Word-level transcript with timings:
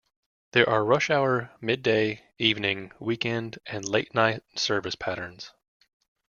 There 0.53 0.67
are 0.67 0.83
rush-hour, 0.83 1.51
midday, 1.61 2.23
evening, 2.39 2.91
weekend 2.99 3.59
and 3.67 3.85
late 3.87 4.15
night 4.15 4.41
service 4.57 4.95
patterns. 4.95 5.51